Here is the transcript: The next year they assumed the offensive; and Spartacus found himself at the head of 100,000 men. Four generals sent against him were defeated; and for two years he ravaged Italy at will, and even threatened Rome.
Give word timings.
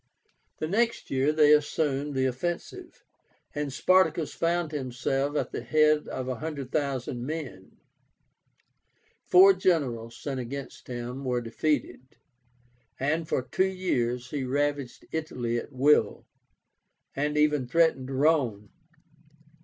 The 0.57 0.67
next 0.67 1.11
year 1.11 1.31
they 1.31 1.53
assumed 1.53 2.15
the 2.15 2.25
offensive; 2.25 3.03
and 3.53 3.71
Spartacus 3.71 4.33
found 4.33 4.71
himself 4.71 5.35
at 5.35 5.51
the 5.51 5.61
head 5.61 6.07
of 6.07 6.25
100,000 6.25 7.23
men. 7.23 7.77
Four 9.27 9.53
generals 9.53 10.17
sent 10.17 10.39
against 10.39 10.87
him 10.87 11.23
were 11.23 11.39
defeated; 11.39 12.15
and 12.99 13.29
for 13.29 13.43
two 13.43 13.67
years 13.69 14.31
he 14.31 14.43
ravaged 14.43 15.05
Italy 15.11 15.59
at 15.59 15.71
will, 15.71 16.25
and 17.15 17.37
even 17.37 17.67
threatened 17.67 18.09
Rome. 18.09 18.71